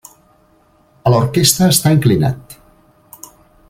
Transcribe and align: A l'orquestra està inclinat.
A 1.09 1.13
l'orquestra 1.15 1.69
està 1.75 1.95
inclinat. 1.99 2.59